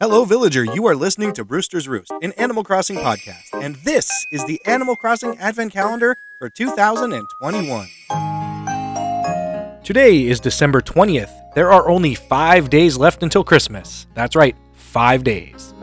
[0.00, 0.64] Hello, villager.
[0.64, 4.96] You are listening to Brewster's Roost, an Animal Crossing podcast, and this is the Animal
[4.96, 7.86] Crossing Advent Calendar for 2021.
[9.84, 11.52] Today is December 20th.
[11.54, 14.06] There are only five days left until Christmas.
[14.14, 15.74] That's right, five days.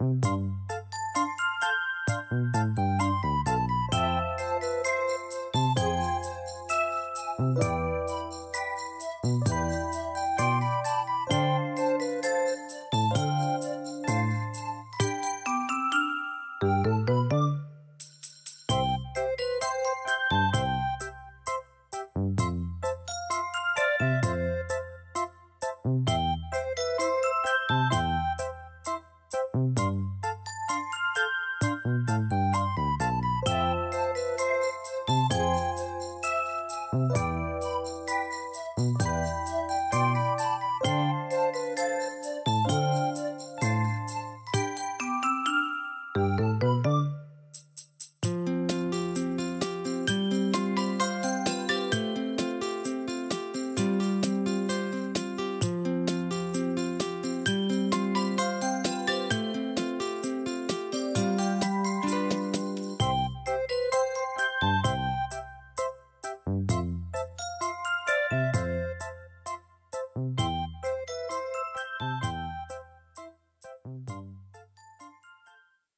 [0.00, 0.49] Bye.